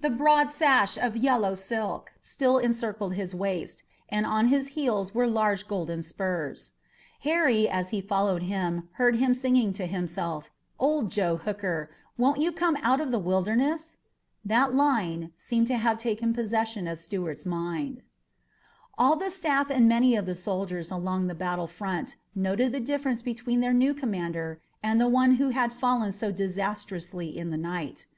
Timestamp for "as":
7.68-7.90